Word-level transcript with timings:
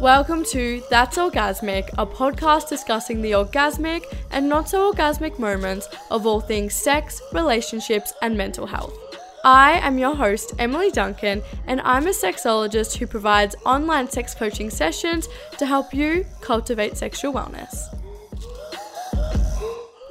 Welcome 0.00 0.44
to 0.50 0.82
That's 0.90 1.16
Orgasmic, 1.16 1.88
a 1.98 2.06
podcast 2.06 2.68
discussing 2.68 3.20
the 3.20 3.32
orgasmic 3.32 4.04
and 4.30 4.48
not 4.48 4.68
so 4.68 4.92
orgasmic 4.92 5.40
moments 5.40 5.88
of 6.12 6.24
all 6.26 6.40
things 6.40 6.74
sex, 6.74 7.20
relationships, 7.32 8.12
and 8.22 8.36
mental 8.36 8.66
health. 8.66 8.96
I 9.44 9.80
am 9.80 9.98
your 9.98 10.14
host, 10.14 10.52
Emily 10.60 10.90
Duncan, 10.92 11.42
and 11.66 11.80
I'm 11.80 12.06
a 12.06 12.10
sexologist 12.10 12.96
who 12.98 13.08
provides 13.08 13.56
online 13.66 14.08
sex 14.08 14.34
coaching 14.34 14.70
sessions 14.70 15.28
to 15.58 15.66
help 15.66 15.92
you 15.92 16.24
cultivate 16.40 16.96
sexual 16.96 17.32
wellness. 17.32 17.88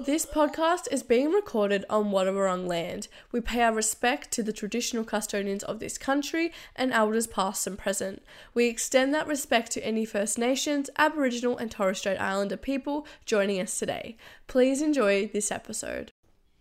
This 0.06 0.26
podcast 0.26 0.90
is 0.92 1.02
being 1.02 1.32
recorded 1.32 1.86
on 1.90 2.12
Wadawurrung 2.12 2.68
land. 2.68 3.08
We 3.32 3.40
pay 3.40 3.62
our 3.62 3.74
respect 3.74 4.32
to 4.32 4.44
the 4.44 4.52
traditional 4.52 5.06
custodians 5.06 5.64
of 5.64 5.80
this 5.80 5.98
country 5.98 6.52
and 6.76 6.92
elders 6.92 7.26
past 7.26 7.66
and 7.68 7.78
present. 7.78 8.22
We 8.54 8.68
extend 8.68 9.14
that 9.14 9.28
respect 9.28 9.72
to 9.72 9.86
any 9.86 10.04
First 10.04 10.38
Nations, 10.38 10.90
Aboriginal, 10.98 11.58
and 11.58 11.72
Torres 11.72 12.00
Strait 12.00 12.18
Islander 12.18 12.58
people 12.58 13.08
joining 13.24 13.62
us 13.62 13.80
today. 13.80 14.18
Please 14.48 14.82
enjoy 14.82 15.28
this 15.28 15.54
episode. 15.54 16.12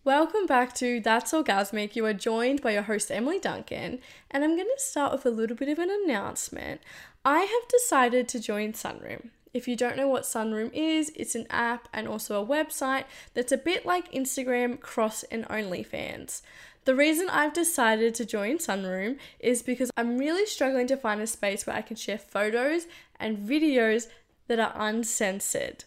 Welcome 0.04 0.46
back 0.46 0.72
to 0.74 1.00
That's 1.00 1.32
Orgasmic. 1.32 1.96
You 1.96 2.06
are 2.06 2.14
joined 2.14 2.62
by 2.62 2.74
your 2.74 2.82
host, 2.82 3.10
Emily 3.10 3.40
Duncan, 3.40 3.98
and 4.30 4.44
I'm 4.44 4.54
going 4.54 4.70
to 4.72 4.80
start 4.80 5.10
with 5.10 5.26
a 5.26 5.30
little 5.30 5.56
bit 5.56 5.68
of 5.68 5.80
an 5.80 5.90
announcement. 5.90 6.80
I 7.24 7.40
have 7.40 7.68
decided 7.68 8.28
to 8.28 8.38
join 8.38 8.72
Sunroom. 8.72 9.30
If 9.54 9.68
you 9.68 9.76
don't 9.76 9.96
know 9.96 10.08
what 10.08 10.22
Sunroom 10.22 10.70
is, 10.72 11.12
it's 11.14 11.34
an 11.34 11.46
app 11.50 11.88
and 11.92 12.08
also 12.08 12.42
a 12.42 12.46
website 12.46 13.04
that's 13.34 13.52
a 13.52 13.58
bit 13.58 13.84
like 13.84 14.12
Instagram, 14.12 14.80
Cross, 14.80 15.24
and 15.24 15.46
OnlyFans. 15.48 16.42
The 16.84 16.94
reason 16.94 17.28
I've 17.28 17.52
decided 17.52 18.14
to 18.16 18.24
join 18.24 18.58
Sunroom 18.58 19.18
is 19.38 19.62
because 19.62 19.90
I'm 19.96 20.18
really 20.18 20.46
struggling 20.46 20.86
to 20.88 20.96
find 20.96 21.20
a 21.20 21.26
space 21.26 21.66
where 21.66 21.76
I 21.76 21.82
can 21.82 21.96
share 21.96 22.18
photos 22.18 22.86
and 23.20 23.38
videos 23.38 24.08
that 24.48 24.58
are 24.58 24.74
uncensored. 24.74 25.84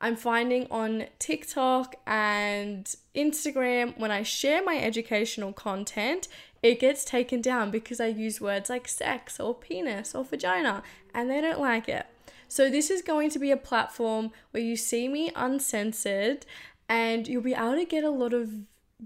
I'm 0.00 0.16
finding 0.16 0.66
on 0.70 1.06
TikTok 1.18 1.96
and 2.06 2.94
Instagram 3.14 3.98
when 3.98 4.10
I 4.10 4.22
share 4.22 4.64
my 4.64 4.78
educational 4.78 5.52
content, 5.52 6.26
it 6.62 6.80
gets 6.80 7.04
taken 7.04 7.42
down 7.42 7.70
because 7.70 8.00
I 8.00 8.06
use 8.06 8.40
words 8.40 8.70
like 8.70 8.88
sex 8.88 9.38
or 9.38 9.54
penis 9.54 10.14
or 10.14 10.24
vagina 10.24 10.82
and 11.12 11.30
they 11.30 11.40
don't 11.42 11.60
like 11.60 11.88
it. 11.88 12.06
So, 12.50 12.68
this 12.68 12.90
is 12.90 13.00
going 13.00 13.30
to 13.30 13.38
be 13.38 13.52
a 13.52 13.56
platform 13.56 14.32
where 14.50 14.60
you 14.60 14.76
see 14.76 15.06
me 15.06 15.30
uncensored 15.36 16.46
and 16.88 17.28
you'll 17.28 17.42
be 17.42 17.54
able 17.54 17.76
to 17.76 17.84
get 17.84 18.02
a 18.02 18.10
lot 18.10 18.32
of 18.32 18.50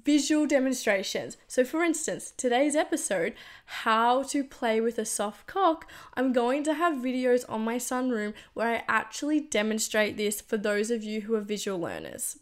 visual 0.02 0.46
demonstrations. 0.46 1.36
So, 1.46 1.62
for 1.62 1.84
instance, 1.84 2.32
today's 2.38 2.74
episode, 2.74 3.34
How 3.66 4.22
to 4.22 4.44
Play 4.44 4.80
with 4.80 4.98
a 4.98 5.04
Soft 5.04 5.46
Cock, 5.46 5.86
I'm 6.14 6.32
going 6.32 6.64
to 6.64 6.72
have 6.72 6.94
videos 6.94 7.44
on 7.46 7.60
my 7.60 7.76
sunroom 7.76 8.32
where 8.54 8.76
I 8.76 8.84
actually 8.88 9.40
demonstrate 9.40 10.16
this 10.16 10.40
for 10.40 10.56
those 10.56 10.90
of 10.90 11.04
you 11.04 11.20
who 11.20 11.34
are 11.34 11.42
visual 11.42 11.78
learners. 11.78 12.38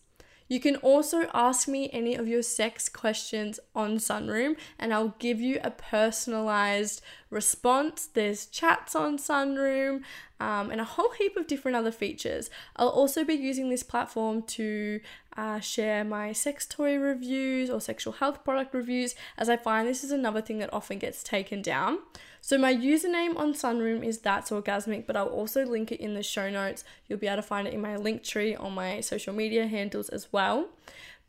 You 0.48 0.60
can 0.60 0.76
also 0.76 1.28
ask 1.32 1.68
me 1.68 1.90
any 1.92 2.14
of 2.14 2.28
your 2.28 2.42
sex 2.42 2.88
questions 2.88 3.58
on 3.74 3.96
Sunroom 3.96 4.56
and 4.78 4.92
I'll 4.92 5.14
give 5.18 5.40
you 5.40 5.60
a 5.62 5.70
personalized 5.70 7.02
response. 7.30 8.06
There's 8.06 8.46
chats 8.46 8.94
on 8.94 9.18
Sunroom 9.18 10.02
um, 10.40 10.70
and 10.70 10.80
a 10.80 10.84
whole 10.84 11.12
heap 11.12 11.36
of 11.36 11.46
different 11.46 11.76
other 11.76 11.92
features. 11.92 12.50
I'll 12.76 12.88
also 12.88 13.24
be 13.24 13.34
using 13.34 13.70
this 13.70 13.82
platform 13.82 14.42
to 14.42 15.00
uh, 15.36 15.61
share 15.61 16.05
my 16.05 16.33
sex 16.33 16.66
toy 16.66 16.97
reviews 16.97 17.70
or 17.70 17.80
sexual 17.80 18.14
health 18.14 18.44
product 18.44 18.75
reviews, 18.75 19.14
as 19.36 19.48
I 19.48 19.56
find 19.56 19.86
this 19.86 20.05
is 20.05 20.11
another 20.11 20.41
thing 20.41 20.58
that 20.58 20.72
often 20.72 20.98
gets 20.98 21.22
taken 21.22 21.62
down. 21.62 21.98
So, 22.41 22.59
my 22.59 22.75
username 22.75 23.37
on 23.37 23.54
Sunroom 23.54 24.04
is 24.04 24.19
That's 24.19 24.50
Orgasmic, 24.50 25.06
but 25.06 25.16
I'll 25.16 25.28
also 25.28 25.65
link 25.65 25.93
it 25.93 26.00
in 26.00 26.15
the 26.15 26.22
show 26.22 26.50
notes. 26.50 26.84
You'll 27.06 27.19
be 27.19 27.28
able 27.28 27.37
to 27.37 27.43
find 27.43 27.69
it 27.69 27.75
in 27.75 27.81
my 27.81 27.97
link 27.97 28.25
tree 28.25 28.54
on 28.54 28.72
my 28.72 29.00
social 29.00 29.32
media 29.32 29.66
handles 29.66 30.09
as 30.09 30.32
well. 30.32 30.69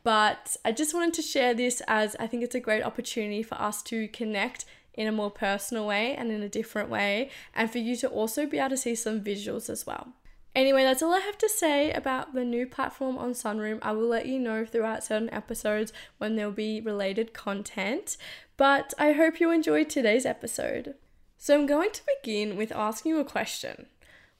But 0.03 0.57
I 0.65 0.71
just 0.71 0.93
wanted 0.93 1.13
to 1.13 1.21
share 1.21 1.53
this 1.53 1.81
as 1.87 2.15
I 2.19 2.27
think 2.27 2.43
it's 2.43 2.55
a 2.55 2.59
great 2.59 2.83
opportunity 2.83 3.43
for 3.43 3.55
us 3.55 3.81
to 3.83 4.07
connect 4.09 4.65
in 4.95 5.07
a 5.07 5.11
more 5.11 5.31
personal 5.31 5.87
way 5.87 6.15
and 6.15 6.31
in 6.31 6.43
a 6.43 6.49
different 6.49 6.89
way, 6.89 7.29
and 7.55 7.71
for 7.71 7.79
you 7.79 7.95
to 7.97 8.07
also 8.07 8.45
be 8.45 8.59
able 8.59 8.69
to 8.69 8.77
see 8.77 8.95
some 8.95 9.21
visuals 9.21 9.69
as 9.69 9.85
well. 9.85 10.09
Anyway, 10.55 10.83
that's 10.83 11.01
all 11.01 11.13
I 11.13 11.19
have 11.19 11.37
to 11.39 11.49
say 11.49 11.91
about 11.91 12.33
the 12.33 12.45
new 12.45 12.67
platform 12.67 13.17
on 13.17 13.31
Sunroom. 13.31 13.79
I 13.81 13.91
will 13.91 14.07
let 14.07 14.27
you 14.27 14.37
know 14.37 14.65
throughout 14.65 15.03
certain 15.03 15.33
episodes 15.33 15.91
when 16.19 16.35
there'll 16.35 16.51
be 16.51 16.79
related 16.79 17.33
content. 17.33 18.17
But 18.55 18.93
I 18.99 19.13
hope 19.13 19.39
you 19.39 19.49
enjoyed 19.49 19.89
today's 19.89 20.25
episode. 20.25 20.93
So 21.37 21.55
I'm 21.55 21.65
going 21.65 21.91
to 21.91 22.01
begin 22.21 22.55
with 22.55 22.71
asking 22.71 23.13
you 23.13 23.19
a 23.19 23.25
question. 23.25 23.87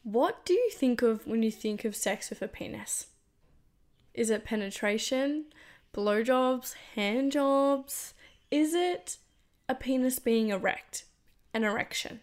What 0.03 0.46
do 0.46 0.53
you 0.53 0.69
think 0.69 1.01
of 1.01 1.25
when 1.25 1.41
you 1.41 1.51
think 1.51 1.84
of 1.84 1.96
sex 1.96 2.30
with 2.30 2.41
a 2.41 2.47
penis? 2.47 3.07
Is 4.13 4.30
it 4.30 4.45
penetration, 4.45 5.45
blowjobs, 5.94 6.75
hand 6.95 7.31
jobs? 7.31 8.13
Is 8.51 8.75
it 8.75 9.18
a 9.69 9.75
penis 9.75 10.19
being 10.19 10.50
erect, 10.50 11.06
an 11.53 11.63
erection. 11.63 12.19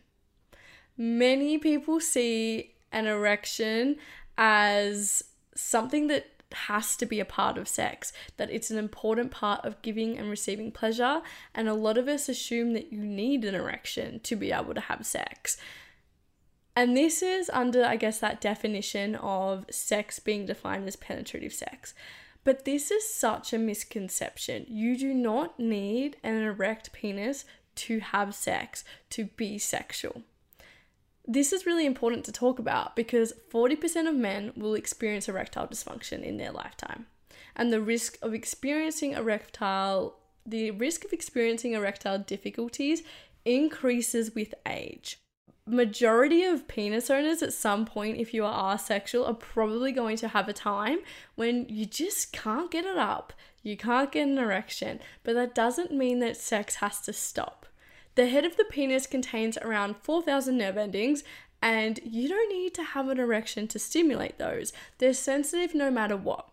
Many 0.96 1.58
people 1.58 2.00
see 2.00 2.69
an 2.92 3.06
erection 3.06 3.96
as 4.36 5.22
something 5.54 6.06
that 6.08 6.26
has 6.52 6.96
to 6.96 7.06
be 7.06 7.20
a 7.20 7.24
part 7.24 7.56
of 7.58 7.68
sex, 7.68 8.12
that 8.36 8.50
it's 8.50 8.70
an 8.70 8.78
important 8.78 9.30
part 9.30 9.64
of 9.64 9.80
giving 9.82 10.18
and 10.18 10.28
receiving 10.28 10.72
pleasure. 10.72 11.22
And 11.54 11.68
a 11.68 11.74
lot 11.74 11.98
of 11.98 12.08
us 12.08 12.28
assume 12.28 12.72
that 12.72 12.92
you 12.92 13.04
need 13.04 13.44
an 13.44 13.54
erection 13.54 14.20
to 14.20 14.36
be 14.36 14.52
able 14.52 14.74
to 14.74 14.80
have 14.80 15.06
sex. 15.06 15.56
And 16.74 16.96
this 16.96 17.22
is 17.22 17.50
under, 17.52 17.84
I 17.84 17.96
guess, 17.96 18.18
that 18.20 18.40
definition 18.40 19.14
of 19.16 19.66
sex 19.70 20.18
being 20.18 20.46
defined 20.46 20.86
as 20.88 20.96
penetrative 20.96 21.52
sex. 21.52 21.94
But 22.42 22.64
this 22.64 22.90
is 22.90 23.12
such 23.12 23.52
a 23.52 23.58
misconception. 23.58 24.64
You 24.68 24.96
do 24.96 25.12
not 25.12 25.60
need 25.60 26.16
an 26.22 26.36
erect 26.36 26.92
penis 26.92 27.44
to 27.76 28.00
have 28.00 28.34
sex, 28.34 28.84
to 29.10 29.26
be 29.26 29.58
sexual. 29.58 30.22
This 31.32 31.52
is 31.52 31.64
really 31.64 31.86
important 31.86 32.24
to 32.24 32.32
talk 32.32 32.58
about 32.58 32.96
because 32.96 33.32
40% 33.52 34.08
of 34.08 34.16
men 34.16 34.52
will 34.56 34.74
experience 34.74 35.28
erectile 35.28 35.68
dysfunction 35.68 36.24
in 36.24 36.38
their 36.38 36.50
lifetime. 36.50 37.06
And 37.54 37.72
the 37.72 37.80
risk 37.80 38.18
of 38.20 38.34
experiencing 38.34 39.12
erectile 39.12 40.16
the 40.44 40.72
risk 40.72 41.04
of 41.04 41.12
experiencing 41.12 41.74
erectile 41.74 42.18
difficulties 42.18 43.04
increases 43.44 44.34
with 44.34 44.54
age. 44.66 45.20
Majority 45.66 46.42
of 46.42 46.66
penis 46.66 47.10
owners 47.10 47.44
at 47.44 47.52
some 47.52 47.84
point 47.84 48.18
if 48.18 48.34
you 48.34 48.44
are 48.44 48.74
asexual 48.74 49.24
are 49.24 49.34
probably 49.34 49.92
going 49.92 50.16
to 50.16 50.26
have 50.26 50.48
a 50.48 50.52
time 50.52 50.98
when 51.36 51.64
you 51.68 51.86
just 51.86 52.32
can't 52.32 52.72
get 52.72 52.84
it 52.84 52.98
up. 52.98 53.32
You 53.62 53.76
can't 53.76 54.10
get 54.10 54.26
an 54.26 54.38
erection. 54.38 54.98
But 55.22 55.34
that 55.34 55.54
doesn't 55.54 55.92
mean 55.92 56.18
that 56.18 56.36
sex 56.36 56.76
has 56.76 57.00
to 57.02 57.12
stop 57.12 57.59
the 58.14 58.28
head 58.28 58.44
of 58.44 58.56
the 58.56 58.64
penis 58.64 59.06
contains 59.06 59.56
around 59.58 59.96
4000 60.02 60.56
nerve 60.56 60.76
endings 60.76 61.24
and 61.62 62.00
you 62.02 62.28
don't 62.28 62.52
need 62.52 62.72
to 62.74 62.82
have 62.82 63.08
an 63.08 63.18
erection 63.18 63.68
to 63.68 63.78
stimulate 63.78 64.38
those 64.38 64.72
they're 64.98 65.12
sensitive 65.12 65.74
no 65.74 65.90
matter 65.90 66.16
what 66.16 66.50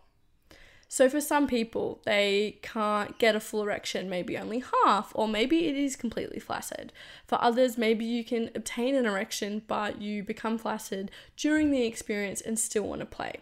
so 0.90 1.10
for 1.10 1.20
some 1.20 1.46
people, 1.46 2.00
they 2.06 2.58
can't 2.62 3.18
get 3.18 3.36
a 3.36 3.40
full 3.40 3.62
erection, 3.62 4.08
maybe 4.08 4.38
only 4.38 4.64
half, 4.84 5.12
or 5.14 5.28
maybe 5.28 5.68
it 5.68 5.76
is 5.76 5.96
completely 5.96 6.40
flaccid. 6.40 6.94
For 7.26 7.40
others, 7.42 7.76
maybe 7.76 8.06
you 8.06 8.24
can 8.24 8.50
obtain 8.54 8.94
an 8.94 9.04
erection, 9.04 9.62
but 9.66 10.00
you 10.00 10.22
become 10.22 10.56
flaccid 10.56 11.10
during 11.36 11.70
the 11.70 11.84
experience 11.84 12.40
and 12.40 12.58
still 12.58 12.84
want 12.84 13.00
to 13.00 13.06
play. 13.06 13.36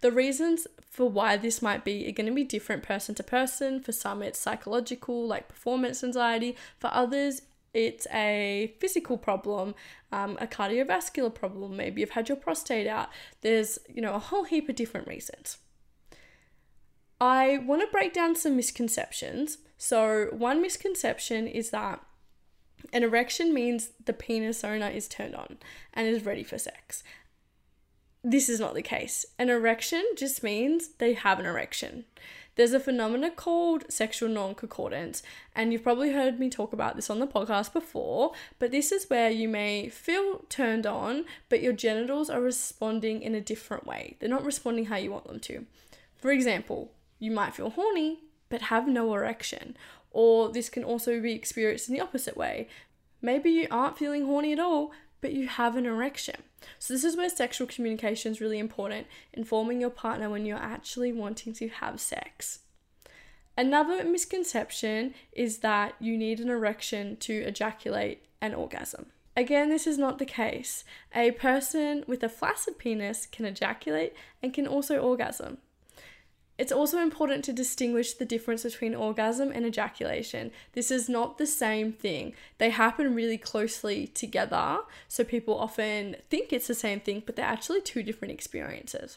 The 0.00 0.10
reasons 0.10 0.66
for 0.84 1.08
why 1.08 1.36
this 1.36 1.62
might 1.62 1.84
be 1.84 2.08
are 2.08 2.12
going 2.12 2.26
to 2.26 2.32
be 2.32 2.42
different 2.42 2.82
person 2.82 3.14
to 3.14 3.22
person. 3.22 3.80
For 3.80 3.92
some, 3.92 4.20
it's 4.20 4.40
psychological, 4.40 5.24
like 5.28 5.46
performance 5.46 6.02
anxiety. 6.02 6.56
For 6.80 6.90
others, 6.92 7.42
it's 7.72 8.06
a 8.12 8.74
physical 8.80 9.16
problem, 9.16 9.74
um, 10.12 10.36
a 10.40 10.46
cardiovascular 10.46 11.32
problem. 11.32 11.76
Maybe 11.76 12.00
you've 12.00 12.10
had 12.10 12.28
your 12.28 12.36
prostate 12.36 12.86
out. 12.86 13.08
There's, 13.42 13.78
you 13.88 14.02
know, 14.02 14.14
a 14.14 14.18
whole 14.18 14.44
heap 14.44 14.68
of 14.68 14.76
different 14.76 15.06
reasons. 15.06 15.58
I 17.20 17.58
want 17.58 17.82
to 17.82 17.88
break 17.88 18.12
down 18.12 18.34
some 18.34 18.56
misconceptions. 18.56 19.58
So, 19.76 20.28
one 20.32 20.62
misconception 20.62 21.46
is 21.46 21.70
that 21.70 22.00
an 22.92 23.02
erection 23.02 23.52
means 23.52 23.90
the 24.04 24.12
penis 24.12 24.64
owner 24.64 24.88
is 24.88 25.06
turned 25.06 25.34
on 25.34 25.58
and 25.92 26.08
is 26.08 26.24
ready 26.24 26.42
for 26.42 26.58
sex. 26.58 27.02
this 28.22 28.50
is 28.50 28.60
not 28.60 28.74
the 28.74 28.82
case. 28.82 29.24
An 29.38 29.48
erection 29.48 30.04
just 30.16 30.42
means 30.42 30.88
they 30.98 31.14
have 31.14 31.38
an 31.38 31.46
erection. 31.46 32.04
There's 32.60 32.74
a 32.74 32.78
phenomenon 32.78 33.30
called 33.36 33.90
sexual 33.90 34.28
non 34.28 34.54
concordance, 34.54 35.22
and 35.56 35.72
you've 35.72 35.82
probably 35.82 36.12
heard 36.12 36.38
me 36.38 36.50
talk 36.50 36.74
about 36.74 36.94
this 36.94 37.08
on 37.08 37.18
the 37.18 37.26
podcast 37.26 37.72
before, 37.72 38.32
but 38.58 38.70
this 38.70 38.92
is 38.92 39.08
where 39.08 39.30
you 39.30 39.48
may 39.48 39.88
feel 39.88 40.40
turned 40.50 40.84
on, 40.84 41.24
but 41.48 41.62
your 41.62 41.72
genitals 41.72 42.28
are 42.28 42.42
responding 42.42 43.22
in 43.22 43.34
a 43.34 43.40
different 43.40 43.86
way. 43.86 44.18
They're 44.18 44.28
not 44.28 44.44
responding 44.44 44.84
how 44.84 44.96
you 44.96 45.10
want 45.10 45.26
them 45.26 45.40
to. 45.40 45.64
For 46.18 46.30
example, 46.30 46.92
you 47.18 47.30
might 47.30 47.54
feel 47.54 47.70
horny, 47.70 48.18
but 48.50 48.60
have 48.60 48.86
no 48.86 49.14
erection, 49.14 49.74
or 50.10 50.50
this 50.50 50.68
can 50.68 50.84
also 50.84 51.18
be 51.18 51.32
experienced 51.32 51.88
in 51.88 51.94
the 51.94 52.02
opposite 52.02 52.36
way. 52.36 52.68
Maybe 53.22 53.50
you 53.50 53.68
aren't 53.70 53.96
feeling 53.96 54.26
horny 54.26 54.52
at 54.52 54.60
all, 54.60 54.92
but 55.20 55.32
you 55.32 55.48
have 55.48 55.76
an 55.76 55.86
erection. 55.86 56.36
So, 56.78 56.94
this 56.94 57.04
is 57.04 57.16
where 57.16 57.28
sexual 57.28 57.66
communication 57.66 58.32
is 58.32 58.40
really 58.40 58.58
important, 58.58 59.06
informing 59.32 59.80
your 59.80 59.90
partner 59.90 60.28
when 60.28 60.46
you're 60.46 60.58
actually 60.58 61.12
wanting 61.12 61.52
to 61.54 61.68
have 61.68 62.00
sex. 62.00 62.60
Another 63.56 64.04
misconception 64.04 65.14
is 65.32 65.58
that 65.58 65.94
you 66.00 66.16
need 66.16 66.40
an 66.40 66.48
erection 66.48 67.16
to 67.18 67.34
ejaculate 67.34 68.24
an 68.40 68.54
orgasm. 68.54 69.06
Again, 69.36 69.68
this 69.68 69.86
is 69.86 69.98
not 69.98 70.18
the 70.18 70.24
case. 70.24 70.84
A 71.14 71.30
person 71.32 72.04
with 72.06 72.22
a 72.22 72.28
flaccid 72.28 72.78
penis 72.78 73.26
can 73.26 73.44
ejaculate 73.44 74.14
and 74.42 74.52
can 74.52 74.66
also 74.66 74.98
orgasm. 74.98 75.58
It's 76.60 76.72
also 76.72 76.98
important 76.98 77.42
to 77.46 77.54
distinguish 77.54 78.12
the 78.12 78.26
difference 78.26 78.64
between 78.64 78.94
orgasm 78.94 79.50
and 79.50 79.64
ejaculation. 79.64 80.50
This 80.74 80.90
is 80.90 81.08
not 81.08 81.38
the 81.38 81.46
same 81.46 81.90
thing. 81.90 82.34
They 82.58 82.68
happen 82.68 83.14
really 83.14 83.38
closely 83.38 84.08
together, 84.08 84.80
so 85.08 85.24
people 85.24 85.58
often 85.58 86.16
think 86.28 86.52
it's 86.52 86.66
the 86.66 86.74
same 86.74 87.00
thing, 87.00 87.22
but 87.24 87.34
they're 87.34 87.46
actually 87.46 87.80
two 87.80 88.02
different 88.02 88.32
experiences. 88.32 89.16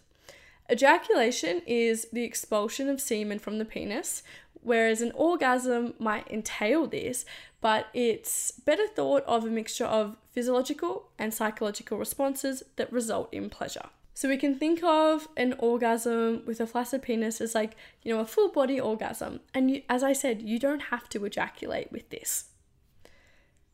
Ejaculation 0.71 1.61
is 1.67 2.07
the 2.13 2.23
expulsion 2.23 2.87
of 2.87 3.01
semen 3.01 3.39
from 3.39 3.57
the 3.57 3.65
penis, 3.65 4.23
whereas 4.61 5.01
an 5.01 5.11
orgasm 5.13 5.95
might 5.99 6.31
entail 6.31 6.87
this, 6.87 7.25
but 7.59 7.87
it's 7.93 8.51
better 8.51 8.87
thought 8.87 9.25
of 9.25 9.43
a 9.43 9.49
mixture 9.49 9.83
of 9.83 10.15
physiological 10.31 11.09
and 11.19 11.33
psychological 11.33 11.97
responses 11.97 12.63
that 12.77 12.89
result 12.93 13.27
in 13.33 13.49
pleasure. 13.49 13.89
So 14.13 14.29
we 14.29 14.37
can 14.37 14.55
think 14.55 14.83
of 14.83 15.27
an 15.35 15.55
orgasm 15.57 16.43
with 16.45 16.61
a 16.61 16.67
flaccid 16.67 17.01
penis 17.01 17.41
as 17.41 17.55
like, 17.55 17.75
you 18.03 18.13
know, 18.13 18.21
a 18.21 18.25
full 18.25 18.49
body 18.49 18.79
orgasm. 18.79 19.39
And 19.53 19.71
you, 19.71 19.81
as 19.89 20.03
I 20.03 20.13
said, 20.13 20.41
you 20.41 20.59
don't 20.59 20.83
have 20.83 21.09
to 21.09 21.25
ejaculate 21.25 21.91
with 21.91 22.09
this. 22.09 22.45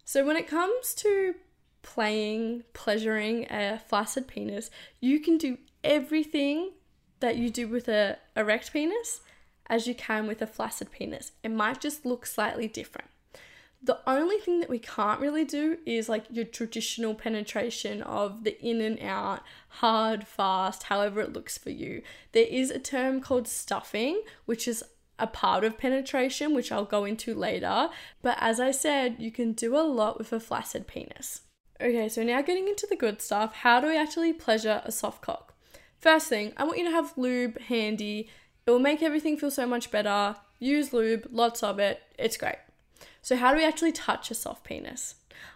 So 0.05 0.25
when 0.25 0.37
it 0.37 0.47
comes 0.47 0.93
to 0.95 1.35
playing, 1.81 2.63
pleasuring 2.73 3.51
a 3.51 3.79
flaccid 3.79 4.27
penis, 4.27 4.69
you 4.99 5.19
can 5.19 5.37
do 5.37 5.57
everything 5.83 6.71
that 7.19 7.37
you 7.37 7.49
do 7.49 7.67
with 7.67 7.87
a 7.87 8.17
erect 8.35 8.71
penis 8.71 9.21
as 9.67 9.87
you 9.87 9.93
can 9.93 10.25
with 10.25 10.41
a 10.41 10.47
flaccid 10.47 10.91
penis. 10.91 11.33
It 11.43 11.51
might 11.51 11.81
just 11.81 12.05
look 12.05 12.25
slightly 12.25 12.67
different. 12.67 13.09
The 13.81 13.99
only 14.05 14.37
thing 14.37 14.59
that 14.59 14.69
we 14.69 14.79
can't 14.79 15.21
really 15.21 15.45
do 15.45 15.77
is 15.85 16.09
like 16.09 16.25
your 16.29 16.43
traditional 16.43 17.15
penetration 17.15 18.01
of 18.01 18.43
the 18.43 18.61
in 18.61 18.81
and 18.81 18.99
out, 18.99 19.41
hard, 19.69 20.27
fast, 20.27 20.83
however 20.83 21.21
it 21.21 21.31
looks 21.31 21.57
for 21.57 21.69
you. 21.69 22.01
There 22.33 22.45
is 22.45 22.71
a 22.71 22.79
term 22.79 23.21
called 23.21 23.47
stuffing, 23.47 24.21
which 24.45 24.67
is 24.67 24.83
a 25.17 25.27
part 25.27 25.63
of 25.63 25.77
penetration, 25.77 26.53
which 26.53 26.71
I'll 26.71 26.85
go 26.85 27.05
into 27.05 27.33
later. 27.33 27.89
But 28.21 28.37
as 28.41 28.59
I 28.59 28.71
said, 28.71 29.15
you 29.19 29.31
can 29.31 29.53
do 29.53 29.77
a 29.77 29.83
lot 29.83 30.17
with 30.17 30.33
a 30.33 30.39
flaccid 30.39 30.87
penis. 30.87 31.41
Okay, 31.81 32.09
so 32.09 32.23
now 32.23 32.41
getting 32.41 32.67
into 32.67 32.87
the 32.87 32.95
good 32.97 33.21
stuff, 33.21 33.55
how 33.55 33.79
do 33.79 33.87
we 33.87 33.97
actually 33.97 34.33
pleasure 34.33 34.81
a 34.83 34.91
soft 34.91 35.21
cock? 35.21 35.53
First 35.99 36.27
thing, 36.27 36.53
I 36.57 36.63
want 36.65 36.77
you 36.77 36.85
to 36.85 36.91
have 36.91 37.17
lube 37.17 37.59
handy. 37.61 38.29
It 38.65 38.71
will 38.71 38.79
make 38.79 39.01
everything 39.01 39.37
feel 39.37 39.51
so 39.51 39.65
much 39.65 39.89
better. 39.89 40.35
Use 40.59 40.91
lube, 40.91 41.27
lots 41.31 41.63
of 41.63 41.79
it. 41.79 42.01
It's 42.17 42.35
great. 42.37 42.57
So, 43.21 43.35
how 43.35 43.51
do 43.51 43.57
we 43.57 43.65
actually 43.65 43.91
touch 43.91 44.31
a 44.31 44.35
soft 44.35 44.63
penis? 44.63 45.15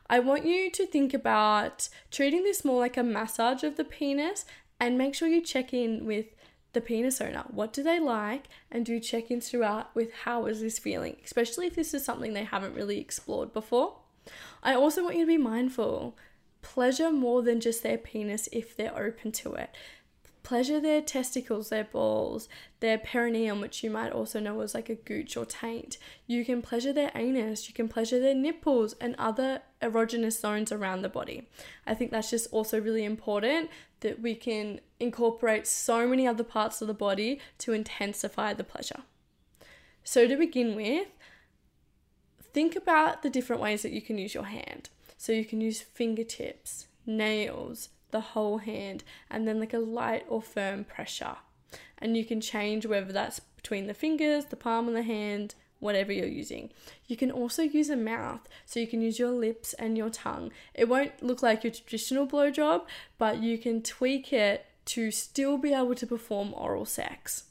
I 0.10 0.20
want 0.20 0.46
you 0.46 0.70
to 0.70 0.86
think 0.86 1.14
about 1.14 1.90
treating 2.12 2.44
this 2.44 2.64
more 2.66 2.80
like 2.80 2.98
a 2.98 3.04
massage 3.04 3.64
of 3.64 3.78
the 3.78 3.84
penis 3.84 4.46
and 4.80 4.98
make 4.98 5.16
sure 5.16 5.28
you 5.28 5.42
check 5.42 5.74
in 5.74 6.06
with 6.06 6.28
the 6.74 6.82
penis 6.82 7.22
owner. 7.22 7.46
What 7.50 7.72
do 7.72 7.84
they 7.84 8.00
like? 8.00 8.48
And 8.72 8.86
do 8.86 9.00
check 9.00 9.32
ins 9.32 9.50
throughout 9.50 9.96
with 9.96 10.12
how 10.26 10.46
is 10.46 10.62
this 10.62 10.80
feeling, 10.80 11.18
especially 11.24 11.68
if 11.68 11.76
this 11.76 11.94
is 11.94 12.04
something 12.04 12.34
they 12.34 12.44
haven't 12.44 12.76
really 12.76 13.00
explored 13.00 13.54
before. 13.54 13.96
I 14.62 14.74
also 14.74 15.04
want 15.04 15.16
you 15.16 15.24
to 15.24 15.28
be 15.28 15.38
mindful. 15.38 16.18
Pleasure 16.62 17.12
more 17.12 17.42
than 17.42 17.60
just 17.60 17.84
their 17.84 17.98
penis 17.98 18.50
if 18.52 18.76
they're 18.76 18.98
open 18.98 19.32
to 19.34 19.54
it 19.54 19.70
pleasure 20.44 20.80
their 20.80 21.02
testicles, 21.02 21.70
their 21.70 21.86
balls, 21.86 22.50
their 22.82 22.98
perineum, 22.98 23.62
which 23.62 23.82
you 23.84 23.90
might 23.90 24.12
also 24.12 24.40
know 24.40 24.60
as 24.60 24.76
like 24.76 24.90
a 24.90 24.96
gooch 24.96 25.36
or 25.38 25.46
taint. 25.46 25.98
You 26.28 26.44
can 26.46 26.62
pleasure 26.62 26.94
their 26.94 27.12
anus, 27.16 27.68
you 27.68 27.74
can 27.74 27.88
pleasure 27.88 28.20
their 28.20 28.36
nipples 28.36 28.94
and 29.00 29.16
other 29.18 29.62
erogenous 29.82 30.40
zones 30.40 30.72
around 30.72 31.02
the 31.02 31.10
body. 31.10 31.48
I 31.88 31.96
think 31.96 32.12
that's 32.12 32.30
just 32.30 32.52
also 32.52 32.80
really 32.80 33.06
important 33.06 33.70
that 34.02 34.22
we 34.22 34.36
can 34.36 34.82
incorporate 35.00 35.66
so 35.66 36.08
many 36.08 36.28
other 36.28 36.44
parts 36.44 36.82
of 36.82 36.88
the 36.88 36.94
body 36.94 37.40
to 37.60 37.74
intensify 37.74 38.54
the 38.54 38.64
pleasure. 38.64 39.04
So, 40.04 40.28
to 40.28 40.36
begin 40.36 40.76
with, 40.76 41.08
think 42.52 42.76
about 42.76 43.24
the 43.24 43.30
different 43.30 43.62
ways 43.62 43.82
that 43.84 43.94
you 43.94 44.02
can 44.02 44.18
use 44.18 44.34
your 44.34 44.46
hand. 44.46 44.90
So, 45.18 45.32
you 45.32 45.46
can 45.46 45.62
use 45.62 45.82
fingertips, 45.82 46.88
nails, 47.06 47.88
the 48.14 48.22
whole 48.22 48.60
hand 48.60 49.04
and 49.30 49.46
then 49.46 49.60
like 49.60 49.74
a 49.74 49.80
light 49.80 50.26
or 50.30 50.42
firm 50.42 50.86
pressure. 50.86 51.36
And 51.98 52.16
you 52.16 52.24
can 52.24 52.40
change 52.40 52.86
whether 52.86 53.12
that's 53.12 53.40
between 53.40 53.88
the 53.88 53.94
fingers, 53.94 54.46
the 54.46 54.56
palm 54.56 54.88
of 54.88 54.94
the 54.94 55.04
hand, 55.04 55.56
whatever 55.80 56.14
you're 56.14 56.26
using. 56.26 56.72
You 57.08 57.18
can 57.18 57.30
also 57.30 57.62
use 57.62 57.90
a 57.90 57.98
mouth, 57.98 58.48
so 58.66 58.80
you 58.80 58.88
can 58.88 59.02
use 59.02 59.20
your 59.20 59.32
lips 59.32 59.74
and 59.74 59.98
your 59.98 60.10
tongue. 60.10 60.52
It 60.74 60.88
won't 60.88 61.22
look 61.22 61.44
like 61.44 61.64
your 61.64 61.74
traditional 61.74 62.26
blowjob, 62.26 62.86
but 63.18 63.44
you 63.44 63.58
can 63.58 63.82
tweak 63.82 64.32
it 64.32 64.66
to 64.86 65.12
still 65.12 65.58
be 65.58 65.74
able 65.74 65.96
to 65.96 66.08
perform 66.08 66.54
oral 66.54 66.86
sex. 66.86 67.46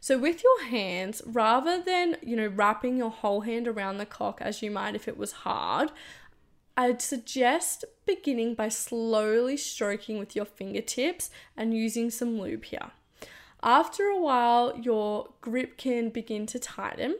So 0.00 0.18
with 0.18 0.42
your 0.42 0.64
hands, 0.64 1.22
rather 1.24 1.80
than, 1.80 2.16
you 2.22 2.34
know, 2.34 2.48
wrapping 2.48 2.96
your 2.96 3.10
whole 3.10 3.42
hand 3.42 3.68
around 3.68 3.98
the 3.98 4.06
cock 4.06 4.38
as 4.40 4.60
you 4.60 4.70
might 4.70 4.96
if 4.96 5.06
it 5.06 5.16
was 5.16 5.32
hard, 5.32 5.92
I'd 6.76 7.02
suggest 7.02 7.84
beginning 8.06 8.54
by 8.54 8.68
slowly 8.68 9.56
stroking 9.56 10.18
with 10.18 10.34
your 10.34 10.44
fingertips 10.44 11.30
and 11.56 11.74
using 11.74 12.10
some 12.10 12.40
lube 12.40 12.64
here. 12.64 12.90
After 13.62 14.04
a 14.04 14.20
while, 14.20 14.76
your 14.78 15.28
grip 15.40 15.76
can 15.76 16.08
begin 16.08 16.46
to 16.46 16.58
tighten. 16.58 17.16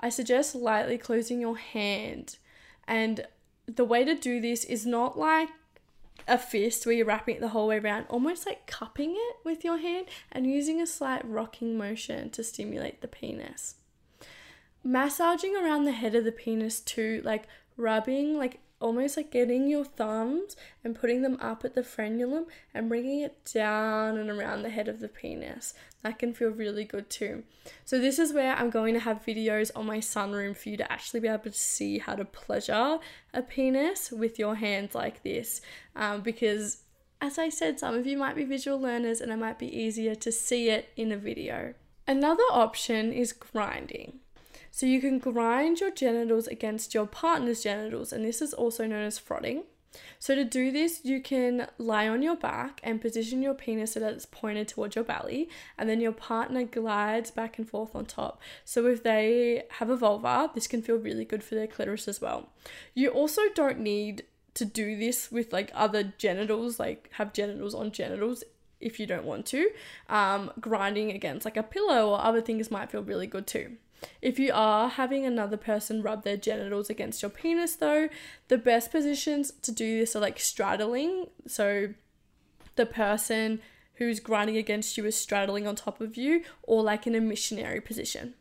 I 0.00 0.08
suggest 0.08 0.54
lightly 0.54 0.98
closing 0.98 1.40
your 1.40 1.56
hand. 1.56 2.38
And 2.86 3.26
the 3.66 3.84
way 3.84 4.04
to 4.04 4.14
do 4.14 4.40
this 4.40 4.64
is 4.64 4.86
not 4.86 5.18
like 5.18 5.50
a 6.26 6.38
fist 6.38 6.84
where 6.84 6.94
you're 6.94 7.06
wrapping 7.06 7.36
it 7.36 7.40
the 7.40 7.48
whole 7.48 7.68
way 7.68 7.78
around, 7.78 8.06
almost 8.08 8.46
like 8.46 8.66
cupping 8.66 9.12
it 9.16 9.36
with 9.44 9.64
your 9.64 9.78
hand 9.78 10.06
and 10.32 10.46
using 10.46 10.80
a 10.80 10.86
slight 10.86 11.28
rocking 11.28 11.76
motion 11.76 12.30
to 12.30 12.42
stimulate 12.42 13.00
the 13.00 13.08
penis. 13.08 13.76
Massaging 14.82 15.56
around 15.56 15.84
the 15.84 15.92
head 15.92 16.14
of 16.14 16.24
the 16.24 16.32
penis 16.32 16.80
too, 16.80 17.20
like 17.24 17.44
rubbing 17.76 18.36
like 18.36 18.60
almost 18.80 19.16
like 19.16 19.30
getting 19.30 19.68
your 19.68 19.84
thumbs 19.84 20.56
and 20.84 20.98
putting 20.98 21.22
them 21.22 21.36
up 21.40 21.64
at 21.64 21.74
the 21.74 21.82
frenulum 21.82 22.46
and 22.72 22.88
bringing 22.88 23.20
it 23.20 23.50
down 23.52 24.16
and 24.16 24.30
around 24.30 24.62
the 24.62 24.70
head 24.70 24.88
of 24.88 25.00
the 25.00 25.08
penis. 25.08 25.74
That 26.02 26.18
can 26.18 26.32
feel 26.32 26.50
really 26.50 26.84
good 26.84 27.10
too. 27.10 27.42
So, 27.84 27.98
this 27.98 28.18
is 28.18 28.32
where 28.32 28.54
I'm 28.54 28.70
going 28.70 28.94
to 28.94 29.00
have 29.00 29.24
videos 29.24 29.70
on 29.74 29.86
my 29.86 29.98
sunroom 29.98 30.56
for 30.56 30.68
you 30.68 30.76
to 30.76 30.92
actually 30.92 31.20
be 31.20 31.28
able 31.28 31.44
to 31.44 31.52
see 31.52 31.98
how 31.98 32.14
to 32.14 32.24
pleasure 32.24 32.98
a 33.34 33.42
penis 33.42 34.10
with 34.12 34.38
your 34.38 34.54
hands 34.54 34.94
like 34.94 35.22
this. 35.22 35.60
Um, 35.96 36.22
because, 36.22 36.82
as 37.20 37.38
I 37.38 37.48
said, 37.48 37.80
some 37.80 37.94
of 37.94 38.06
you 38.06 38.16
might 38.16 38.36
be 38.36 38.44
visual 38.44 38.80
learners 38.80 39.20
and 39.20 39.32
it 39.32 39.36
might 39.36 39.58
be 39.58 39.76
easier 39.76 40.14
to 40.14 40.30
see 40.30 40.70
it 40.70 40.90
in 40.96 41.10
a 41.10 41.16
video. 41.16 41.74
Another 42.06 42.44
option 42.50 43.12
is 43.12 43.32
grinding. 43.34 44.20
So 44.78 44.86
you 44.86 45.00
can 45.00 45.18
grind 45.18 45.80
your 45.80 45.90
genitals 45.90 46.46
against 46.46 46.94
your 46.94 47.04
partner's 47.04 47.64
genitals, 47.64 48.12
and 48.12 48.24
this 48.24 48.40
is 48.40 48.54
also 48.54 48.86
known 48.86 49.02
as 49.02 49.18
frotting. 49.18 49.64
So 50.20 50.36
to 50.36 50.44
do 50.44 50.70
this, 50.70 51.00
you 51.04 51.20
can 51.20 51.66
lie 51.78 52.06
on 52.06 52.22
your 52.22 52.36
back 52.36 52.80
and 52.84 53.00
position 53.00 53.42
your 53.42 53.54
penis 53.54 53.94
so 53.94 53.98
that 53.98 54.12
it's 54.12 54.24
pointed 54.24 54.68
towards 54.68 54.94
your 54.94 55.04
belly, 55.04 55.48
and 55.76 55.90
then 55.90 56.00
your 56.00 56.12
partner 56.12 56.62
glides 56.62 57.32
back 57.32 57.58
and 57.58 57.68
forth 57.68 57.96
on 57.96 58.06
top. 58.06 58.40
So 58.64 58.86
if 58.86 59.02
they 59.02 59.64
have 59.80 59.90
a 59.90 59.96
vulva, 59.96 60.52
this 60.54 60.68
can 60.68 60.80
feel 60.80 60.94
really 60.94 61.24
good 61.24 61.42
for 61.42 61.56
their 61.56 61.66
clitoris 61.66 62.06
as 62.06 62.20
well. 62.20 62.50
You 62.94 63.08
also 63.08 63.42
don't 63.56 63.80
need 63.80 64.26
to 64.54 64.64
do 64.64 64.96
this 64.96 65.32
with 65.32 65.52
like 65.52 65.72
other 65.74 66.04
genitals, 66.18 66.78
like 66.78 67.10
have 67.14 67.32
genitals 67.32 67.74
on 67.74 67.90
genitals 67.90 68.44
if 68.80 69.00
you 69.00 69.08
don't 69.08 69.24
want 69.24 69.44
to. 69.46 69.70
Um, 70.08 70.52
grinding 70.60 71.10
against 71.10 71.44
like 71.44 71.56
a 71.56 71.64
pillow 71.64 72.10
or 72.10 72.20
other 72.20 72.40
things 72.40 72.70
might 72.70 72.92
feel 72.92 73.02
really 73.02 73.26
good 73.26 73.48
too. 73.48 73.78
If 74.22 74.38
you 74.38 74.52
are 74.54 74.88
having 74.88 75.24
another 75.24 75.56
person 75.56 76.02
rub 76.02 76.24
their 76.24 76.36
genitals 76.36 76.90
against 76.90 77.22
your 77.22 77.30
penis, 77.30 77.76
though, 77.76 78.08
the 78.48 78.58
best 78.58 78.90
positions 78.90 79.52
to 79.62 79.72
do 79.72 79.98
this 79.98 80.14
are 80.14 80.20
like 80.20 80.38
straddling. 80.38 81.26
So 81.46 81.94
the 82.76 82.86
person 82.86 83.60
who's 83.94 84.20
grinding 84.20 84.56
against 84.56 84.96
you 84.96 85.04
is 85.04 85.16
straddling 85.16 85.66
on 85.66 85.74
top 85.74 86.00
of 86.00 86.16
you 86.16 86.44
or 86.62 86.82
like 86.82 87.06
in 87.06 87.14
a 87.14 87.20
missionary 87.20 87.80
position. 87.80 88.34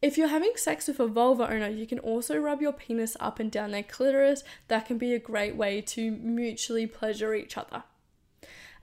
If 0.00 0.18
you're 0.18 0.28
having 0.28 0.52
sex 0.56 0.88
with 0.88 1.00
a 1.00 1.06
vulva 1.06 1.50
owner, 1.50 1.68
you 1.68 1.86
can 1.86 1.98
also 1.98 2.36
rub 2.36 2.60
your 2.60 2.72
penis 2.72 3.16
up 3.20 3.40
and 3.40 3.50
down 3.50 3.70
their 3.70 3.82
clitoris. 3.82 4.44
That 4.68 4.86
can 4.86 4.98
be 4.98 5.14
a 5.14 5.18
great 5.18 5.56
way 5.56 5.80
to 5.82 6.10
mutually 6.10 6.86
pleasure 6.86 7.34
each 7.34 7.56
other. 7.56 7.84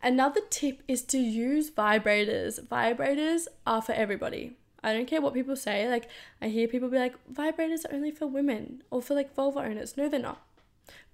Another 0.01 0.41
tip 0.49 0.81
is 0.87 1.03
to 1.03 1.19
use 1.19 1.69
vibrators. 1.69 2.59
Vibrators 2.59 3.47
are 3.67 3.83
for 3.83 3.91
everybody. 3.91 4.57
I 4.83 4.93
don't 4.93 5.07
care 5.07 5.21
what 5.21 5.33
people 5.33 5.55
say. 5.55 5.87
Like, 5.87 6.09
I 6.41 6.47
hear 6.47 6.67
people 6.67 6.89
be 6.89 6.97
like, 6.97 7.15
vibrators 7.31 7.85
are 7.85 7.93
only 7.93 8.11
for 8.11 8.27
women 8.27 8.83
or 8.89 9.01
for 9.01 9.13
like 9.13 9.35
vulva 9.35 9.59
owners. 9.59 9.95
No, 9.97 10.09
they're 10.09 10.19
not. 10.19 10.41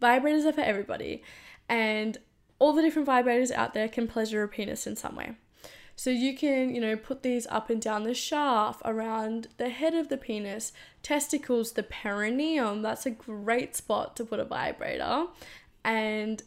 Vibrators 0.01 0.45
are 0.45 0.53
for 0.53 0.61
everybody. 0.61 1.23
And 1.67 2.17
all 2.59 2.73
the 2.73 2.81
different 2.81 3.07
vibrators 3.07 3.51
out 3.51 3.73
there 3.73 3.87
can 3.87 4.07
pleasure 4.07 4.43
a 4.43 4.47
penis 4.47 4.87
in 4.87 4.95
some 4.95 5.15
way. 5.15 5.35
So 5.95 6.11
you 6.11 6.37
can, 6.37 6.73
you 6.75 6.79
know, 6.79 6.95
put 6.95 7.23
these 7.23 7.47
up 7.47 7.71
and 7.71 7.81
down 7.81 8.03
the 8.03 8.13
shaft, 8.13 8.83
around 8.85 9.47
the 9.57 9.69
head 9.69 9.95
of 9.95 10.09
the 10.09 10.17
penis, 10.17 10.71
testicles, 11.01 11.71
the 11.71 11.81
perineum. 11.81 12.83
That's 12.83 13.07
a 13.07 13.11
great 13.11 13.75
spot 13.75 14.15
to 14.17 14.23
put 14.23 14.39
a 14.39 14.45
vibrator. 14.45 15.25
And 15.83 16.43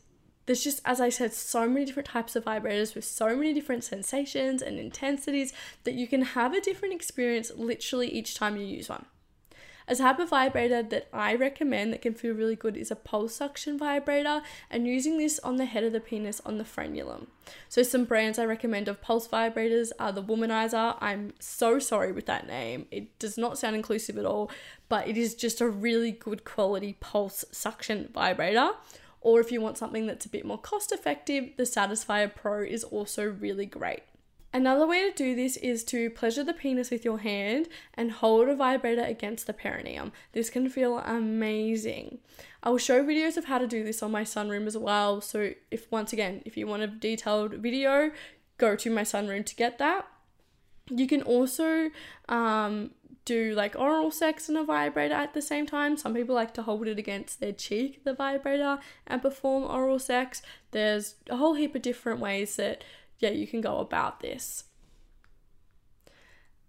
there's 0.50 0.64
just, 0.64 0.83
as 0.85 1.00
I 1.00 1.11
said, 1.11 1.33
so 1.33 1.69
many 1.69 1.85
different 1.85 2.09
types 2.09 2.35
of 2.35 2.45
vibrators 2.45 2.97
with 2.97 3.04
so 3.04 3.37
many 3.37 3.54
different 3.54 3.85
sensations 3.85 4.62
and 4.62 4.80
intensities 4.80 5.52
that 5.85 5.95
you 5.95 6.09
can 6.09 6.23
have 6.23 6.52
a 6.52 6.61
different 6.61 6.92
experience 6.92 7.52
literally 7.54 8.09
each 8.09 8.35
time 8.35 8.57
you 8.57 8.66
use 8.66 8.88
one. 8.88 9.04
A 9.87 9.95
type 9.95 10.19
of 10.19 10.30
vibrator 10.30 10.83
that 10.83 11.07
I 11.12 11.37
recommend 11.37 11.92
that 11.92 12.02
can 12.02 12.14
feel 12.14 12.35
really 12.35 12.57
good 12.57 12.76
is 12.76 12.90
a 12.90 12.97
pulse 12.97 13.37
suction 13.37 13.78
vibrator 13.78 14.42
and 14.69 14.88
using 14.88 15.19
this 15.19 15.38
on 15.38 15.54
the 15.54 15.66
head 15.66 15.85
of 15.85 15.92
the 15.92 16.00
penis 16.00 16.40
on 16.45 16.59
the 16.59 16.64
frenulum. 16.64 17.28
So 17.69 17.85
some 17.85 18.04
brands 18.04 18.37
I 18.37 18.45
recommend 18.45 18.88
of 18.88 19.00
pulse 19.00 19.28
vibrators 19.28 19.92
are 20.00 20.11
the 20.11 20.23
Womanizer. 20.23 20.97
I'm 21.00 21.33
so 21.38 21.78
sorry 21.78 22.11
with 22.11 22.26
that 22.26 22.49
name. 22.49 22.87
It 22.90 23.16
does 23.21 23.38
not 23.38 23.57
sound 23.57 23.76
inclusive 23.76 24.19
at 24.19 24.26
all, 24.26 24.50
but 24.88 25.07
it 25.07 25.16
is 25.16 25.37
just 25.37 25.61
a 25.61 25.69
really 25.69 26.11
good 26.11 26.45
quality 26.45 26.97
pulse 26.99 27.45
suction 27.52 28.11
vibrator. 28.12 28.73
Or 29.21 29.41
if 29.41 29.53
you 29.53 29.61
want 29.61 29.79
something 29.79 30.07
that's 30.07 30.27
a 30.27 30.31
bit 30.31 30.45
more 30.45 30.59
cost 30.59 30.93
effective, 30.93 31.50
the 31.57 31.65
Satisfyer 31.65 32.35
Pro 32.35 32.62
is 32.62 32.85
also 32.85 33.25
really 33.25 33.67
great. 33.67 34.03
Another 34.53 34.85
way 34.85 35.09
to 35.09 35.17
do 35.17 35.37
this 35.37 35.57
is 35.59 35.85
to 35.85 36.11
pleasure 36.11 36.43
the 36.43 36.53
penis 36.53 36.91
with 36.91 37.05
your 37.05 37.21
hand 37.21 37.69
and 37.95 38.11
hold 38.11 38.49
a 38.49 38.57
vibrator 38.57 39.05
against 39.05 39.47
the 39.47 39.53
perineum. 39.53 40.11
This 40.33 40.50
can 40.50 40.69
feel 40.69 40.99
amazing. 40.99 42.19
I 42.62 42.71
will 42.71 42.79
show 42.79 43.05
videos 43.05 43.37
of 43.37 43.45
how 43.45 43.59
to 43.59 43.69
do 43.69 43.85
this 43.85 44.03
on 44.03 44.11
my 44.11 44.23
sunroom 44.23 44.67
as 44.67 44.77
well. 44.77 45.21
So, 45.21 45.53
if 45.71 45.91
once 45.93 46.12
again, 46.12 46.43
if 46.45 46.57
you 46.57 46.67
want 46.67 46.83
a 46.83 46.89
detailed 46.89 47.55
video, 47.55 48.11
go 48.59 48.75
to 48.75 48.91
my 48.91 49.03
sunroom 49.03 49.47
to 49.47 49.55
get 49.55 49.79
that. 49.79 50.07
You 50.89 51.07
can 51.07 51.23
also 51.23 51.91
um, 52.29 52.91
do 53.25 53.55
like 53.55 53.77
oral 53.79 54.11
sex 54.11 54.49
and 54.49 54.59
a 54.59 54.65
vibrator 54.65 55.15
at 55.15 55.35
the 55.35 55.43
same 55.43 55.67
time. 55.67 55.97
Some 55.97 56.15
people 56.15 56.35
like 56.35 56.55
to 56.55 56.62
hold 56.62 56.87
it 56.87 56.99
against 56.99 57.41
their 57.41 57.53
cheek, 57.53 58.05
the 58.05 58.15
vibrator, 58.15 58.79
and 59.07 59.23
perform 59.23 59.65
oral 59.65 59.99
sex. 59.99 60.43
There's 60.71 61.17
a 61.29 61.37
whole 61.37 61.55
heap 61.55 61.75
of 61.75 61.83
different 61.83 62.21
ways 62.21 62.57
that 62.57 62.85
yeah, 63.19 63.31
you 63.31 63.47
can 63.47 63.61
go 63.61 63.79
about 63.79 64.21
this. 64.21 64.65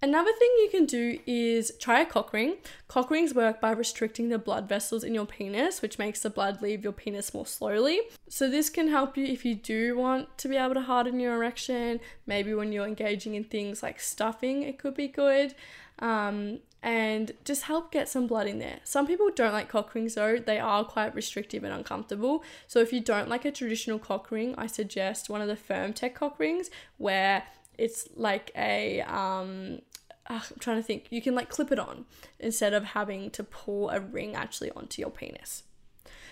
Another 0.03 0.31
thing 0.39 0.49
you 0.63 0.69
can 0.71 0.85
do 0.87 1.19
is 1.27 1.71
try 1.79 2.01
a 2.01 2.05
cock 2.07 2.33
ring. 2.33 2.55
Cock 2.87 3.11
rings 3.11 3.35
work 3.35 3.61
by 3.61 3.69
restricting 3.69 4.29
the 4.29 4.39
blood 4.39 4.67
vessels 4.67 5.03
in 5.03 5.13
your 5.13 5.27
penis, 5.27 5.83
which 5.83 5.99
makes 5.99 6.21
the 6.21 6.29
blood 6.31 6.59
leave 6.59 6.83
your 6.83 6.91
penis 6.91 7.35
more 7.35 7.45
slowly. 7.45 8.01
So, 8.27 8.49
this 8.49 8.71
can 8.71 8.87
help 8.87 9.15
you 9.15 9.25
if 9.25 9.45
you 9.45 9.53
do 9.53 9.95
want 9.95 10.35
to 10.39 10.47
be 10.47 10.57
able 10.57 10.73
to 10.73 10.81
harden 10.81 11.19
your 11.19 11.35
erection. 11.35 11.99
Maybe 12.25 12.51
when 12.55 12.71
you're 12.71 12.87
engaging 12.87 13.35
in 13.35 13.43
things 13.43 13.83
like 13.83 13.99
stuffing, 13.99 14.63
it 14.63 14.79
could 14.79 14.95
be 14.95 15.07
good. 15.07 15.53
Um, 15.99 16.61
and 16.81 17.33
just 17.45 17.63
help 17.63 17.91
get 17.91 18.09
some 18.09 18.25
blood 18.25 18.47
in 18.47 18.57
there. 18.57 18.79
Some 18.83 19.05
people 19.05 19.29
don't 19.29 19.53
like 19.53 19.69
cock 19.69 19.93
rings 19.93 20.15
though, 20.15 20.39
they 20.39 20.57
are 20.57 20.83
quite 20.83 21.13
restrictive 21.13 21.63
and 21.63 21.71
uncomfortable. 21.71 22.43
So 22.65 22.79
if 22.79 22.91
you 22.91 23.01
don't 23.01 23.29
like 23.29 23.45
a 23.45 23.51
traditional 23.51 23.99
cock 23.99 24.31
ring, 24.31 24.55
I 24.57 24.65
suggest 24.65 25.29
one 25.29 25.41
of 25.41 25.47
the 25.47 25.55
FirmTech 25.55 26.15
cock 26.15 26.39
rings 26.39 26.71
where 26.97 27.43
it's 27.77 28.07
like 28.15 28.51
a 28.55 29.01
um 29.01 29.79
I'm 30.27 30.41
trying 30.59 30.77
to 30.77 30.83
think, 30.83 31.07
you 31.09 31.21
can 31.21 31.35
like 31.35 31.49
clip 31.49 31.71
it 31.71 31.79
on 31.79 32.05
instead 32.39 32.73
of 32.73 32.83
having 32.85 33.31
to 33.31 33.43
pull 33.43 33.89
a 33.89 33.99
ring 33.99 34.35
actually 34.35 34.71
onto 34.71 35.01
your 35.01 35.11
penis. 35.11 35.63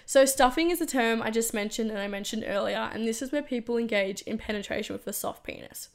So, 0.06 0.26
stuffing 0.26 0.72
is 0.72 0.82
a 0.82 0.88
term 0.88 1.22
I 1.22 1.30
just 1.30 1.54
mentioned 1.54 1.92
and 1.92 2.00
I 2.00 2.08
mentioned 2.08 2.44
earlier, 2.48 2.90
and 2.92 3.08
this 3.08 3.22
is 3.22 3.32
where 3.32 3.44
people 3.44 3.78
engage 3.78 4.22
in 4.24 4.40
penetration 4.40 4.94
with 4.94 5.06
a 5.06 5.14
soft 5.14 5.44
penis. 5.44 5.90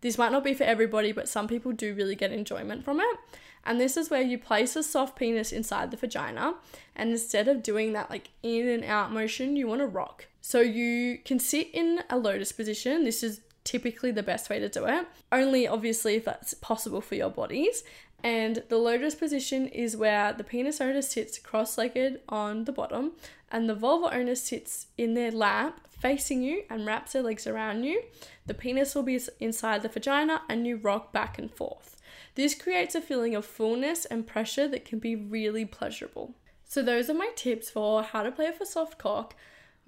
This 0.00 0.16
might 0.16 0.32
not 0.32 0.44
be 0.44 0.54
for 0.54 0.64
everybody, 0.64 1.12
but 1.12 1.28
some 1.28 1.48
people 1.48 1.72
do 1.72 1.94
really 1.94 2.14
get 2.14 2.32
enjoyment 2.32 2.84
from 2.84 3.00
it. 3.00 3.18
And 3.64 3.80
this 3.80 3.96
is 3.96 4.10
where 4.10 4.22
you 4.22 4.38
place 4.38 4.76
a 4.76 4.82
soft 4.82 5.18
penis 5.18 5.52
inside 5.52 5.90
the 5.90 5.96
vagina. 5.96 6.54
And 6.94 7.10
instead 7.10 7.48
of 7.48 7.62
doing 7.62 7.92
that 7.92 8.08
like 8.08 8.30
in 8.42 8.68
and 8.68 8.84
out 8.84 9.12
motion, 9.12 9.56
you 9.56 9.66
want 9.66 9.80
to 9.80 9.86
rock. 9.86 10.26
So 10.40 10.60
you 10.60 11.18
can 11.24 11.38
sit 11.38 11.68
in 11.74 12.00
a 12.08 12.16
lotus 12.16 12.52
position. 12.52 13.04
This 13.04 13.22
is 13.22 13.40
typically 13.68 14.10
the 14.10 14.22
best 14.22 14.48
way 14.48 14.58
to 14.58 14.68
do 14.68 14.86
it. 14.86 15.06
Only 15.30 15.68
obviously 15.68 16.14
if 16.14 16.24
that's 16.24 16.54
possible 16.54 17.02
for 17.02 17.16
your 17.16 17.28
bodies. 17.28 17.84
And 18.24 18.62
the 18.68 18.78
lotus 18.78 19.14
position 19.14 19.68
is 19.68 19.96
where 19.96 20.32
the 20.32 20.42
penis 20.42 20.80
owner 20.80 21.02
sits 21.02 21.38
cross 21.38 21.76
legged 21.76 22.20
on 22.28 22.64
the 22.64 22.72
bottom 22.72 23.12
and 23.52 23.68
the 23.68 23.74
vulva 23.74 24.16
owner 24.16 24.34
sits 24.34 24.86
in 24.96 25.12
their 25.12 25.30
lap 25.30 25.86
facing 25.90 26.42
you 26.42 26.62
and 26.70 26.86
wraps 26.86 27.12
their 27.12 27.22
legs 27.22 27.46
around 27.46 27.84
you. 27.84 28.02
The 28.46 28.54
penis 28.54 28.94
will 28.94 29.02
be 29.02 29.20
inside 29.38 29.82
the 29.82 29.88
vagina 29.88 30.40
and 30.48 30.66
you 30.66 30.76
rock 30.76 31.12
back 31.12 31.38
and 31.38 31.50
forth. 31.50 31.96
This 32.36 32.54
creates 32.54 32.94
a 32.94 33.02
feeling 33.02 33.34
of 33.34 33.44
fullness 33.44 34.06
and 34.06 34.26
pressure 34.26 34.66
that 34.68 34.86
can 34.86 34.98
be 34.98 35.14
really 35.14 35.66
pleasurable. 35.66 36.34
So, 36.64 36.82
those 36.82 37.08
are 37.10 37.14
my 37.14 37.30
tips 37.34 37.70
for 37.70 38.02
how 38.02 38.22
to 38.22 38.30
play 38.30 38.50
with 38.50 38.60
a 38.60 38.66
soft 38.66 38.98
cock. 38.98 39.34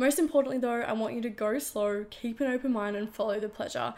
Most 0.01 0.19
importantly, 0.19 0.57
though, 0.57 0.81
I 0.81 0.95
want 0.95 1.13
you 1.13 1.21
to 1.21 1.29
go 1.29 1.59
slow, 1.59 2.07
keep 2.09 2.41
an 2.41 2.51
open 2.51 2.73
mind, 2.73 2.97
and 2.97 3.15
follow 3.15 3.39
the 3.39 3.51
pleasure. 3.51 3.93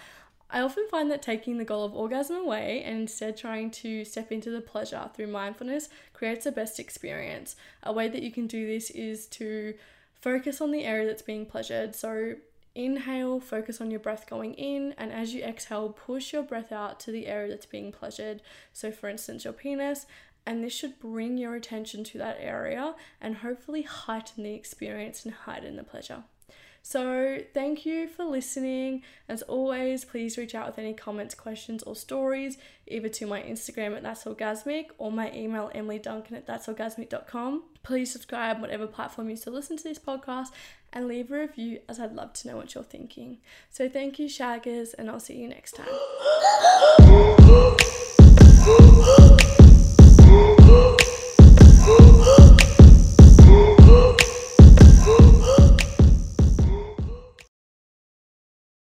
I 0.50 0.60
often 0.60 0.88
find 0.90 1.08
that 1.12 1.22
taking 1.22 1.58
the 1.58 1.64
goal 1.64 1.84
of 1.84 1.94
orgasm 1.94 2.38
away 2.38 2.82
and 2.84 3.02
instead 3.02 3.36
trying 3.36 3.70
to 3.70 4.04
step 4.04 4.32
into 4.32 4.50
the 4.50 4.60
pleasure 4.60 5.08
through 5.14 5.28
mindfulness 5.28 5.88
creates 6.12 6.42
the 6.42 6.50
best 6.50 6.80
experience. 6.80 7.54
A 7.84 7.92
way 7.92 8.08
that 8.08 8.20
you 8.20 8.32
can 8.32 8.48
do 8.48 8.66
this 8.66 8.90
is 8.90 9.28
to 9.28 9.74
focus 10.20 10.60
on 10.60 10.72
the 10.72 10.84
area 10.84 11.06
that's 11.06 11.22
being 11.22 11.46
pleasured. 11.46 11.94
So, 11.94 12.34
Inhale, 12.74 13.38
focus 13.38 13.80
on 13.80 13.92
your 13.92 14.00
breath 14.00 14.28
going 14.28 14.54
in, 14.54 14.96
and 14.98 15.12
as 15.12 15.34
you 15.34 15.44
exhale, 15.44 15.90
push 15.90 16.32
your 16.32 16.42
breath 16.42 16.72
out 16.72 16.98
to 17.00 17.12
the 17.12 17.28
area 17.28 17.48
that's 17.48 17.66
being 17.66 17.92
pleasured. 17.92 18.42
So, 18.72 18.90
for 18.90 19.08
instance, 19.08 19.44
your 19.44 19.52
penis, 19.52 20.06
and 20.46 20.62
this 20.62 20.72
should 20.72 20.98
bring 20.98 21.38
your 21.38 21.54
attention 21.54 22.04
to 22.04 22.18
that 22.18 22.38
area 22.40 22.94
and 23.20 23.36
hopefully 23.36 23.82
heighten 23.82 24.44
the 24.44 24.54
experience 24.54 25.24
and 25.24 25.34
heighten 25.34 25.76
the 25.76 25.84
pleasure. 25.84 26.24
So, 26.84 27.38
thank 27.54 27.86
you 27.86 28.08
for 28.08 28.24
listening. 28.24 29.04
As 29.28 29.42
always, 29.42 30.04
please 30.04 30.36
reach 30.36 30.52
out 30.52 30.66
with 30.66 30.80
any 30.80 30.94
comments, 30.94 31.32
questions, 31.32 31.84
or 31.84 31.94
stories, 31.94 32.58
either 32.88 33.08
to 33.08 33.26
my 33.26 33.40
Instagram 33.40 33.96
at 33.96 34.02
That's 34.02 34.24
Orgasmic 34.24 34.86
or 34.98 35.12
my 35.12 35.32
email, 35.32 35.70
emilyduncan 35.72 36.32
at 36.32 36.48
that'sorgasmic.com. 36.48 37.62
Please 37.84 38.10
subscribe, 38.10 38.60
whatever 38.60 38.88
platform 38.88 39.30
you 39.30 39.36
still 39.36 39.52
listen 39.52 39.76
to 39.76 39.84
this 39.84 40.00
podcast, 40.00 40.48
and 40.92 41.06
leave 41.06 41.30
a 41.30 41.38
review 41.38 41.78
as 41.88 42.00
I'd 42.00 42.14
love 42.14 42.32
to 42.32 42.48
know 42.48 42.56
what 42.56 42.74
you're 42.74 42.82
thinking. 42.82 43.38
So, 43.70 43.88
thank 43.88 44.18
you, 44.18 44.26
Shaggers, 44.26 44.92
and 44.98 45.08
I'll 45.08 45.20
see 45.20 45.36
you 45.36 45.46
next 45.46 45.76
time. 45.76 45.86